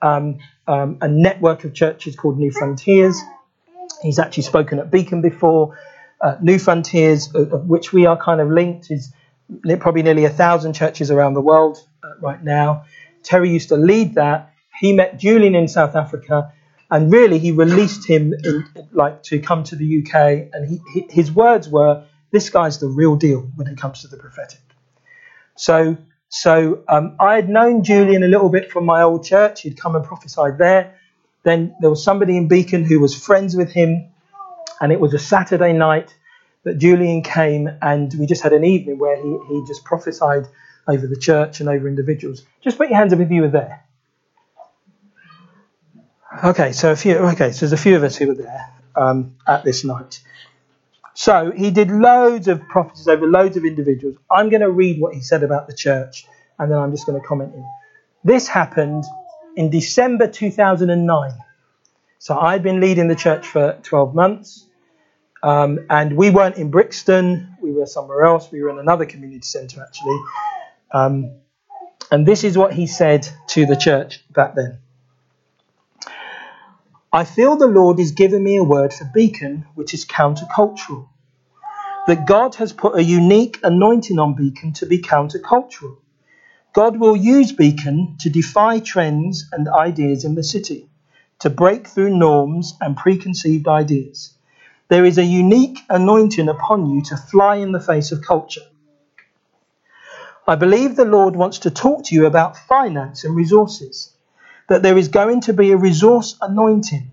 [0.00, 3.20] um, um, a network of churches called New Frontiers.
[4.02, 5.78] He's actually spoken at Beacon before.
[6.20, 9.12] Uh, New Frontiers, of, of which we are kind of linked, is
[9.80, 12.84] probably nearly a thousand churches around the world uh, right now.
[13.22, 14.52] Terry used to lead that.
[14.80, 16.52] He met Julian in South Africa
[16.90, 21.32] and really he released him in, like to come to the UK, and he, his
[21.32, 24.60] words were, "This guy's the real deal when it comes to the prophetic."
[25.56, 25.96] So,
[26.28, 29.62] so um, I had known Julian a little bit from my old church.
[29.62, 30.98] He'd come and prophesied there.
[31.44, 34.08] Then there was somebody in Beacon who was friends with him,
[34.80, 36.14] and it was a Saturday night
[36.64, 40.46] that Julian came, and we just had an evening where he, he just prophesied
[40.88, 42.44] over the church and over individuals.
[42.62, 43.84] Just put your hands up if you were there.
[46.44, 47.16] Okay, so a few.
[47.16, 50.20] Okay, so there's a few of us who were there um, at this night.
[51.16, 54.18] So he did loads of prophecies over loads of individuals.
[54.30, 56.26] I'm going to read what he said about the church,
[56.58, 57.66] and then I'm just going to comment in.
[58.22, 59.02] This happened
[59.56, 61.32] in December 2009.
[62.18, 64.68] So I'd been leading the church for 12 months,
[65.42, 67.56] um, and we weren't in Brixton.
[67.62, 68.52] We were somewhere else.
[68.52, 70.18] We were in another community centre actually.
[70.92, 71.30] Um,
[72.10, 74.80] and this is what he said to the church back then.
[77.16, 81.08] I feel the Lord is giving me a word for Beacon, which is countercultural.
[82.06, 85.96] That God has put a unique anointing on Beacon to be countercultural.
[86.74, 90.90] God will use Beacon to defy trends and ideas in the city,
[91.38, 94.34] to break through norms and preconceived ideas.
[94.88, 98.68] There is a unique anointing upon you to fly in the face of culture.
[100.46, 104.12] I believe the Lord wants to talk to you about finance and resources,
[104.68, 107.10] that there is going to be a resource anointing.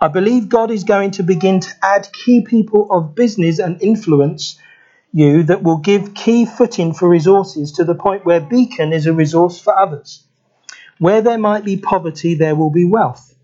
[0.00, 4.58] I believe God is going to begin to add key people of business and influence
[5.12, 9.12] you that will give key footing for resources to the point where Beacon is a
[9.12, 10.24] resource for others.
[10.98, 13.34] Where there might be poverty, there will be wealth.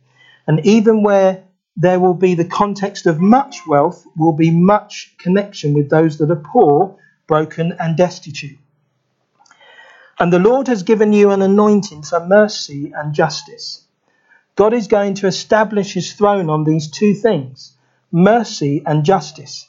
[0.47, 1.45] And even where
[1.77, 6.31] there will be the context of much wealth, will be much connection with those that
[6.31, 6.97] are poor,
[7.27, 8.59] broken, and destitute.
[10.21, 13.85] And the Lord has given you an anointing for mercy and justice.
[14.57, 17.75] God is going to establish his throne on these two things
[18.11, 19.69] mercy and justice.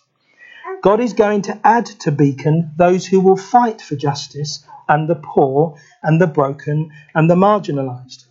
[0.81, 5.15] God is going to add to Beacon those who will fight for justice and the
[5.15, 8.25] poor and the broken and the marginalised.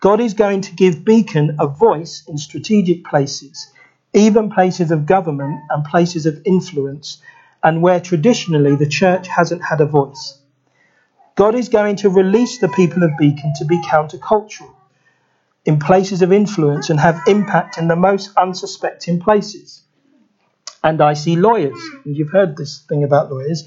[0.00, 3.70] God is going to give Beacon a voice in strategic places,
[4.12, 7.22] even places of government and places of influence,
[7.62, 10.40] and where traditionally the church hasn't had a voice.
[11.36, 14.72] God is going to release the people of Beacon to be countercultural
[15.64, 19.82] in places of influence and have impact in the most unsuspecting places.
[20.82, 23.66] And I see lawyers, and you've heard this thing about lawyers,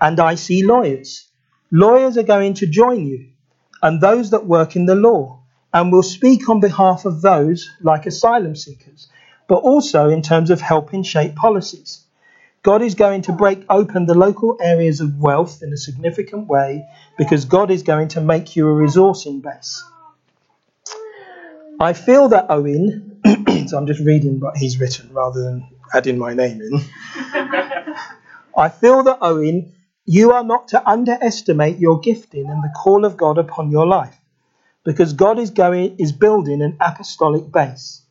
[0.00, 1.28] and I see lawyers.
[1.70, 3.28] Lawyers are going to join you,
[3.82, 5.40] and those that work in the law,
[5.72, 9.08] and will speak on behalf of those like asylum seekers,
[9.48, 12.04] but also in terms of helping shape policies.
[12.62, 16.86] God is going to break open the local areas of wealth in a significant way
[17.16, 19.82] because God is going to make you a resourcing base.
[21.80, 23.18] I feel that Owen,
[23.66, 26.80] so I'm just reading what he's written rather than adding my name in.
[28.54, 29.72] I feel that Owen,
[30.04, 34.18] you are not to underestimate your gifting and the call of God upon your life
[34.84, 38.02] because God is going is building an apostolic base,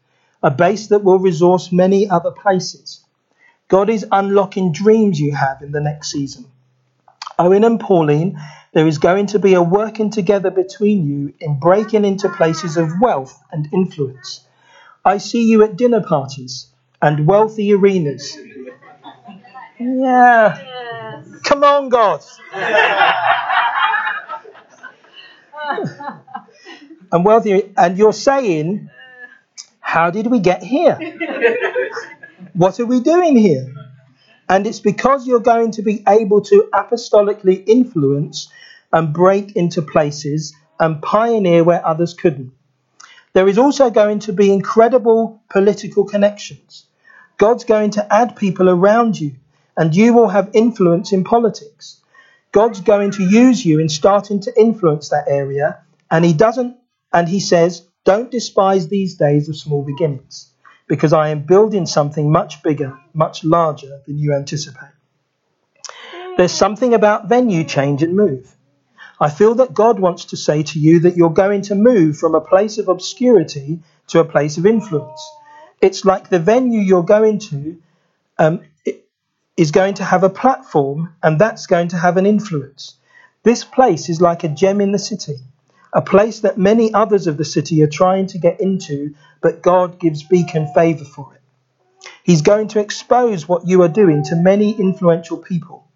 [0.41, 3.03] a base that will resource many other places.
[3.69, 6.45] God is unlocking dreams you have in the next season.
[7.37, 8.37] Owen and Pauline,
[8.73, 12.99] there is going to be a working together between you in breaking into places of
[12.99, 14.41] wealth and influence.
[15.05, 16.67] I see you at dinner parties
[17.01, 18.37] and wealthy arenas.
[19.79, 21.23] Yeah.
[21.45, 22.21] Come on, God.
[27.11, 28.89] and wealthy, and you're saying,
[29.79, 30.97] How did we get here?
[32.53, 33.73] What are we doing here?
[34.47, 38.51] And it's because you're going to be able to apostolically influence
[38.91, 42.51] and break into places and pioneer where others couldn't.
[43.33, 46.85] There is also going to be incredible political connections.
[47.37, 49.35] God's going to add people around you,
[49.77, 52.01] and you will have influence in politics.
[52.51, 56.77] God's going to use you in starting to influence that area, and He doesn't,
[57.13, 60.51] and He says, don't despise these days of small beginnings
[60.89, 64.89] because I am building something much bigger, much larger than you anticipate.
[66.35, 68.53] There's something about venue change and move.
[69.21, 72.33] I feel that God wants to say to you that you're going to move from
[72.33, 75.21] a place of obscurity to a place of influence.
[75.79, 77.81] It's like the venue you're going to
[78.39, 78.61] um,
[79.55, 82.95] is going to have a platform, and that's going to have an influence.
[83.43, 85.35] This place is like a gem in the city
[85.93, 89.99] a place that many others of the city are trying to get into, but God
[89.99, 91.41] gives Beacon favour for it.
[92.23, 95.87] He's going to expose what you are doing to many influential people.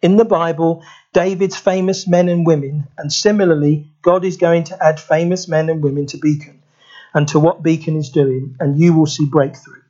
[0.00, 5.00] In the Bible, David's famous men and women, and similarly, God is going to add
[5.00, 6.62] famous men and women to Beacon
[7.12, 9.82] and to what Beacon is doing, and you will see breakthrough.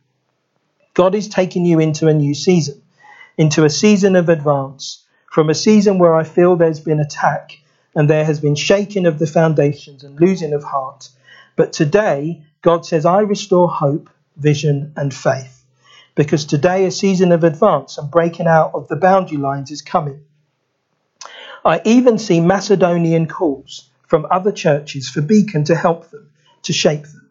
[0.92, 2.82] God is taking you into a new season,
[3.38, 7.58] into a season of advance, from a season where I feel there's been attack
[7.94, 11.08] and there has been shaking of the foundations and losing of heart.
[11.56, 15.64] But today, God says, I restore hope, vision, and faith.
[16.14, 20.24] Because today, a season of advance and breaking out of the boundary lines is coming.
[21.64, 26.30] I even see Macedonian calls from other churches for Beacon to help them,
[26.62, 27.30] to shape them.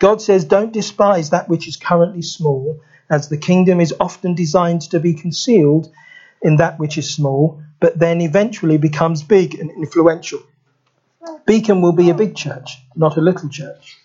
[0.00, 2.80] God says, Don't despise that which is currently small,
[3.10, 5.92] as the kingdom is often designed to be concealed
[6.42, 10.40] in that which is small, but then eventually becomes big and influential.
[11.46, 13.98] Beacon will be a big church, not a little church.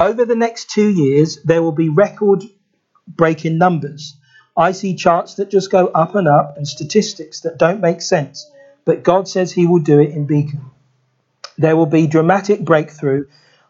[0.00, 2.42] Over the next two years, there will be record
[3.06, 4.16] breaking numbers.
[4.56, 8.50] I see charts that just go up and up and statistics that don't make sense,
[8.84, 10.70] but God says He will do it in Beacon.
[11.56, 13.26] There will be dramatic breakthrough.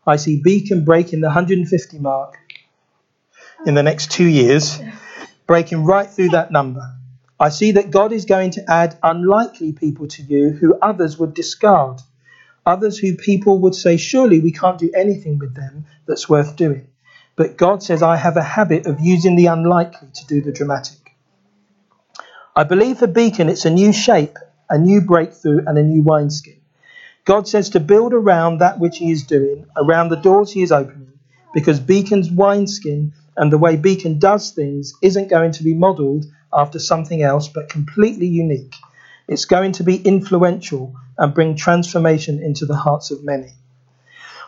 [0.06, 2.36] I see Beacon breaking the 150 mark
[3.66, 4.80] in the next two years,
[5.46, 6.82] breaking right through that number.
[7.42, 11.34] I see that God is going to add unlikely people to you who others would
[11.34, 12.00] discard.
[12.64, 16.86] Others who people would say, surely we can't do anything with them that's worth doing.
[17.34, 21.16] But God says, I have a habit of using the unlikely to do the dramatic.
[22.54, 24.38] I believe for Beacon, it's a new shape,
[24.70, 26.60] a new breakthrough, and a new wineskin.
[27.24, 30.70] God says to build around that which He is doing, around the doors He is
[30.70, 31.18] opening,
[31.52, 36.78] because Beacon's wineskin and the way Beacon does things isn't going to be modelled after
[36.78, 38.74] something else, but completely unique.
[39.28, 43.52] It's going to be influential and bring transformation into the hearts of many.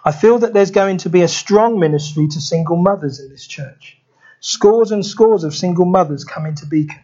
[0.05, 3.47] I feel that there's going to be a strong ministry to single mothers in this
[3.47, 3.99] church.
[4.41, 7.01] Scores and scores of single mothers coming to Beacon.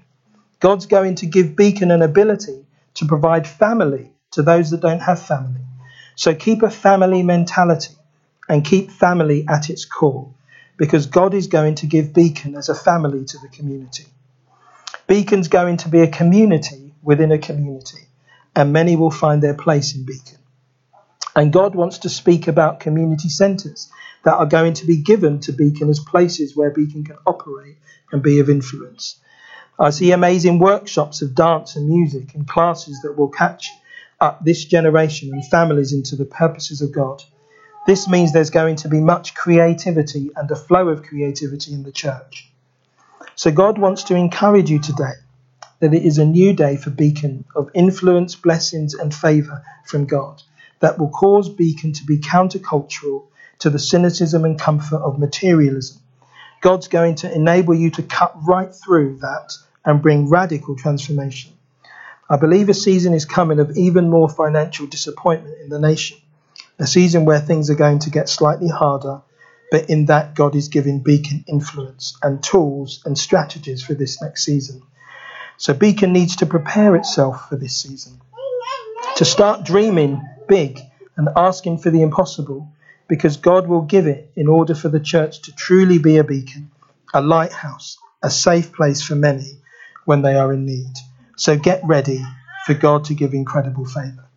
[0.59, 5.23] God's going to give Beacon an ability to provide family to those that don't have
[5.23, 5.63] family.
[6.17, 7.95] So keep a family mentality
[8.49, 10.35] and keep family at its core
[10.77, 14.05] because God is going to give Beacon as a family to the community.
[15.11, 18.07] Beacon's going to be a community within a community,
[18.55, 20.39] and many will find their place in Beacon.
[21.35, 23.91] And God wants to speak about community centres
[24.23, 27.79] that are going to be given to Beacon as places where Beacon can operate
[28.13, 29.17] and be of influence.
[29.81, 33.69] I see amazing workshops of dance and music and classes that will catch
[34.21, 37.21] up this generation and families into the purposes of God.
[37.85, 41.91] This means there's going to be much creativity and a flow of creativity in the
[41.91, 42.50] church.
[43.41, 45.15] So God wants to encourage you today
[45.79, 50.43] that it is a new day for Beacon of influence, blessings, and favour from God
[50.81, 53.25] that will cause Beacon to be countercultural
[53.61, 56.03] to the cynicism and comfort of materialism.
[56.61, 59.55] God's going to enable you to cut right through that
[59.87, 61.55] and bring radical transformation.
[62.29, 66.19] I believe a season is coming of even more financial disappointment in the nation,
[66.79, 69.23] a season where things are going to get slightly harder,
[69.71, 74.45] but in that God is giving Beacon influence and tools and strategies for this next
[74.45, 74.83] season.
[75.57, 78.21] So Beacon needs to prepare itself for this season,
[79.17, 80.81] to start dreaming big
[81.17, 82.73] and asking for the impossible,
[83.09, 86.71] because God will give it in order for the church to truly be a beacon,
[87.13, 89.61] a lighthouse, a safe place for many
[90.05, 90.93] when they are in need.
[91.37, 92.25] So get ready
[92.67, 94.29] for God to give incredible favour.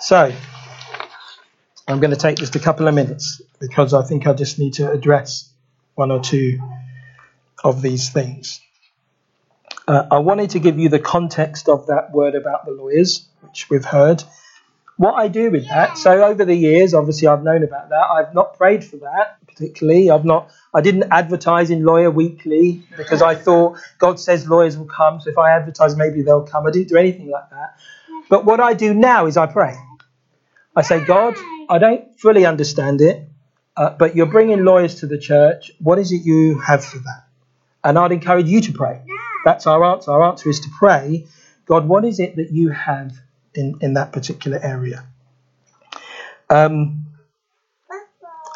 [0.00, 0.32] So,
[1.88, 4.74] I'm going to take just a couple of minutes because I think I just need
[4.74, 5.50] to address
[5.94, 6.60] one or two
[7.64, 8.60] of these things.
[9.86, 13.70] Uh, I wanted to give you the context of that word about the lawyers, which
[13.70, 14.22] we've heard.
[14.98, 18.04] What I do with that, so over the years, obviously I've known about that.
[18.10, 20.10] I've not prayed for that particularly.
[20.10, 24.86] I've not, I didn't advertise in Lawyer Weekly because I thought God says lawyers will
[24.86, 26.66] come, so if I advertise, maybe they'll come.
[26.66, 27.78] I didn't do anything like that.
[28.28, 29.74] But what I do now is I pray.
[30.76, 31.34] I say, God,
[31.68, 33.28] I don't fully understand it,
[33.76, 35.70] uh, but you're bringing lawyers to the church.
[35.80, 37.24] What is it you have for that?
[37.84, 39.02] And I'd encourage you to pray.
[39.44, 40.10] That's our answer.
[40.10, 41.26] Our answer is to pray,
[41.66, 43.12] God, what is it that you have
[43.54, 45.04] in, in that particular area?
[46.50, 47.06] Um,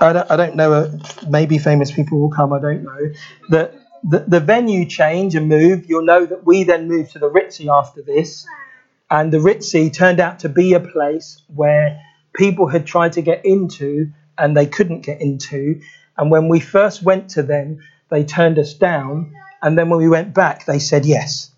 [0.00, 0.98] I don't, I don't know, uh,
[1.28, 3.12] maybe famous people will come, I don't know.
[3.50, 7.30] The, the, the venue change and move, you'll know that we then moved to the
[7.30, 8.46] Ritzy after this.
[9.10, 12.00] And the Ritzy turned out to be a place where
[12.34, 15.80] people had tried to get into and they couldn't get into.
[16.16, 20.08] And when we first went to them, they turned us down and then when we
[20.08, 21.50] went back, they said yes.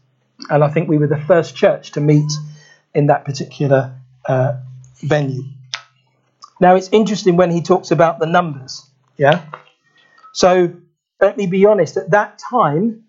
[0.51, 2.31] And I think we were the first church to meet
[2.95, 3.99] in that particular
[4.29, 4.59] uh,
[4.97, 5.45] venue.
[6.61, 8.87] Now, it's interesting when he talks about the numbers.
[9.17, 9.43] Yeah?
[10.33, 10.75] So,
[11.21, 13.05] let me be honest, at that time,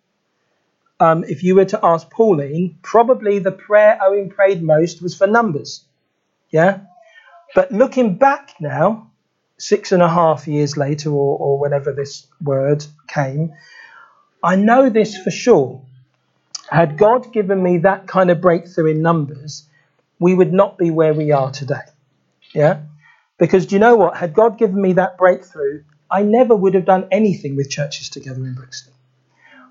[1.00, 5.28] um, if you were to ask Pauline, probably the prayer Owen prayed most was for
[5.28, 5.84] numbers.
[6.52, 6.80] Yeah?
[7.54, 9.12] But looking back now,
[9.58, 13.54] six and a half years later, or, or whenever this word came,
[14.44, 15.82] I know this for sure.
[16.70, 19.68] Had God given me that kind of breakthrough in numbers,
[20.20, 21.86] we would not be where we are today.
[22.54, 22.82] Yeah?
[23.38, 24.18] Because do you know what?
[24.18, 28.44] Had God given me that breakthrough, I never would have done anything with churches together
[28.46, 28.94] in Brixton.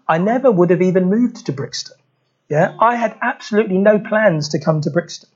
[0.06, 1.96] I never would have even moved to Brixton.
[2.48, 2.76] Yeah?
[2.78, 5.30] I had absolutely no plans to come to Brixton.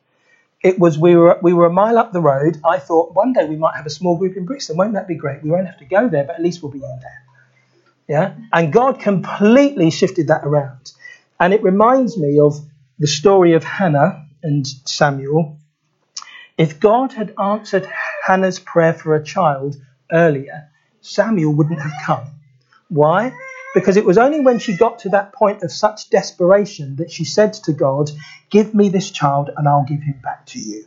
[0.63, 2.61] It was we were we were a mile up the road.
[2.65, 4.77] I thought one day we might have a small group in Brixton.
[4.77, 5.43] Won't that be great?
[5.43, 7.23] We won't have to go there, but at least we'll be in there.
[8.09, 8.35] Yeah?
[8.53, 10.93] And God completely shifted that around.
[11.39, 12.59] And it reminds me of
[12.99, 15.59] the story of Hannah and Samuel.
[16.57, 17.89] If God had answered
[18.27, 19.77] Hannah's prayer for a child
[20.11, 22.27] earlier, Samuel wouldn't have come.
[22.89, 23.33] Why?
[23.75, 27.25] Because it was only when she got to that point of such desperation that she
[27.25, 28.11] said to God,
[28.51, 30.85] Give me this child and I'll give him back to you.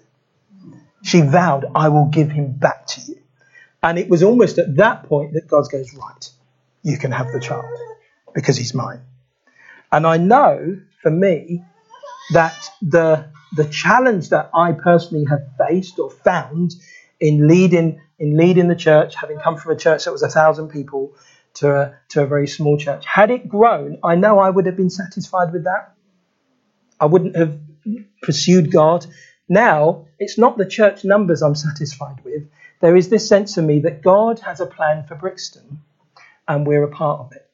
[1.03, 3.17] She vowed, I will give him back to you.
[3.83, 6.29] And it was almost at that point that God goes, Right,
[6.83, 7.65] you can have the child.
[8.33, 9.01] because he's mine.
[9.91, 11.63] And I know for me
[12.33, 13.27] that the
[13.57, 16.75] the challenge that I personally have faced or found
[17.19, 20.69] in leading in leading the church, having come from a church that was a thousand
[20.69, 21.13] people
[21.55, 24.77] to a, to a very small church, had it grown, I know I would have
[24.77, 25.93] been satisfied with that.
[26.99, 27.59] I wouldn't have
[28.21, 29.05] pursued God.
[29.49, 32.43] Now it's not the church numbers I'm satisfied with.
[32.79, 35.81] There is this sense of me that God has a plan for Brixton,
[36.47, 37.47] and we're a part of it.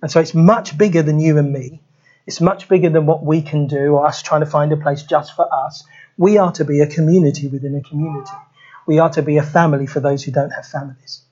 [0.00, 1.82] And so it's much bigger than you and me.
[2.26, 5.02] It's much bigger than what we can do, or us trying to find a place
[5.02, 5.84] just for us.
[6.16, 8.30] We are to be a community within a community.
[8.86, 11.23] We are to be a family for those who don't have families.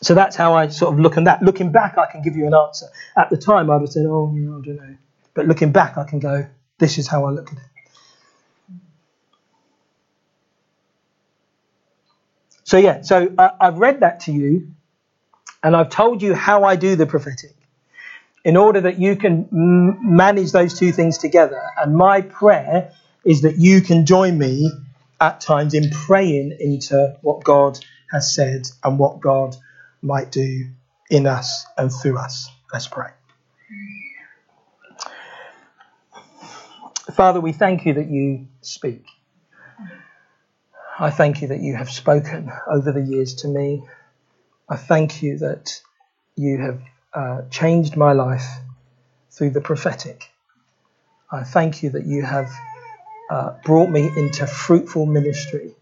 [0.00, 1.42] So that's how I sort of look at that.
[1.42, 2.86] Looking back, I can give you an answer.
[3.16, 4.96] At the time, I'd have said, oh, know, I don't know.
[5.34, 6.46] But looking back, I can go,
[6.78, 7.64] this is how I look at it.
[12.64, 14.72] So, yeah, so uh, I've read that to you
[15.62, 17.52] and I've told you how I do the prophetic
[18.44, 21.60] in order that you can m- manage those two things together.
[21.80, 22.92] And my prayer
[23.24, 24.70] is that you can join me
[25.20, 27.78] at times in praying into what God
[28.10, 29.56] has said and what God
[30.02, 30.66] might do
[31.10, 32.48] in us and through us.
[32.72, 33.10] Let's pray.
[37.14, 39.04] Father, we thank you that you speak.
[40.98, 43.82] I thank you that you have spoken over the years to me
[44.68, 45.80] I thank you that
[46.36, 46.82] you have
[47.14, 48.46] uh, changed my life
[49.30, 50.30] through the prophetic.
[51.32, 52.50] I thank you that you have
[53.30, 55.74] uh, brought me into fruitful ministry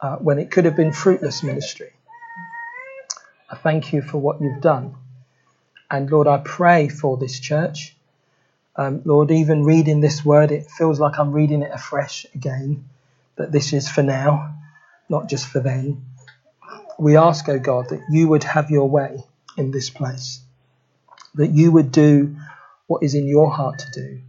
[0.00, 1.92] uh, when it could have been fruitless ministry.
[3.52, 4.96] I thank you for what you've done.
[5.90, 7.94] And Lord, I pray for this church.
[8.74, 12.88] Um, Lord, even reading this word, it feels like I'm reading it afresh again,
[13.36, 14.54] that this is for now,
[15.08, 16.02] not just for then
[17.02, 19.24] we ask, O oh God, that you would have your way
[19.56, 20.40] in this place,
[21.34, 22.36] that you would do
[22.86, 24.20] what is in your heart to do.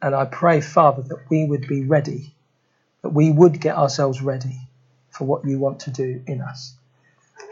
[0.00, 2.32] And I pray, Father, that we would be ready,
[3.02, 4.60] that we would get ourselves ready
[5.10, 6.75] for what you want to do in us.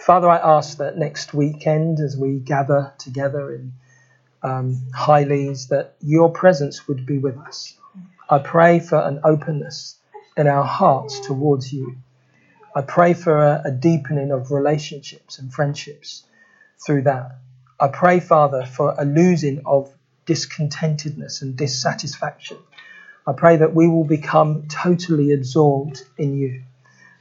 [0.00, 3.72] Father, I ask that next weekend, as we gather together in
[4.42, 7.76] um, Highleys, that your presence would be with us.
[8.28, 9.96] I pray for an openness
[10.36, 11.96] in our hearts towards you
[12.76, 16.24] I pray for a, a deepening of relationships and friendships
[16.84, 17.36] through that.
[17.78, 19.94] I pray, Father, for a losing of
[20.26, 22.58] discontentedness and dissatisfaction.
[23.26, 26.62] I pray that we will become totally absorbed in you.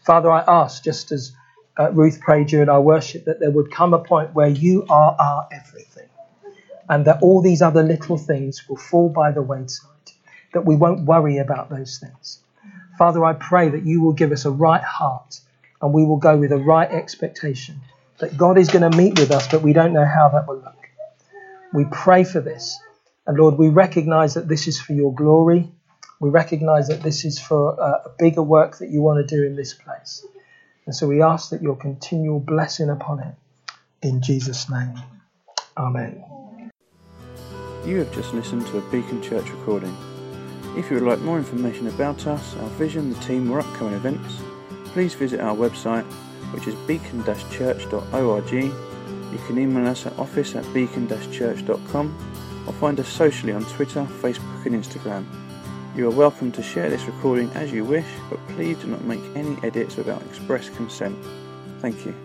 [0.06, 1.34] Father, I ask, just as
[1.78, 5.16] uh, Ruth prayed during our worship, that there would come a point where you are
[5.20, 6.10] our everything,
[6.90, 10.12] and that all these other little things will fall by the wayside,
[10.54, 12.40] that we won't worry about those things.
[12.98, 15.40] Father, I pray that you will give us a right heart
[15.82, 17.82] and we will go with a right expectation
[18.20, 20.58] that God is going to meet with us, but we don't know how that will
[20.58, 20.90] look.
[21.74, 22.80] We pray for this.
[23.26, 25.72] And Lord, we recognize that this is for your glory.
[26.20, 29.56] We recognize that this is for a bigger work that you want to do in
[29.56, 30.26] this place.
[30.86, 33.36] And so we ask that your continual blessing upon it.
[34.02, 34.94] In Jesus' name.
[35.78, 36.24] Amen.
[37.86, 39.96] You have just listened to a Beacon Church recording.
[40.78, 44.42] If you would like more information about us, our vision, the team, or upcoming events,
[44.86, 46.06] please visit our website,
[46.54, 48.52] which is beacon-church.org.
[48.52, 54.66] You can email us at office at beacon-church.com or find us socially on Twitter, Facebook,
[54.66, 55.43] and Instagram.
[55.96, 59.22] You are welcome to share this recording as you wish, but please do not make
[59.36, 61.16] any edits without express consent.
[61.82, 62.16] Thank you.